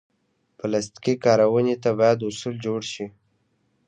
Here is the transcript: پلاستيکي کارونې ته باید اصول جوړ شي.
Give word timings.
پلاستيکي 0.57 1.15
کارونې 1.25 1.75
ته 1.83 1.89
باید 1.99 2.25
اصول 2.29 2.55
جوړ 2.65 2.81
شي. 2.91 3.05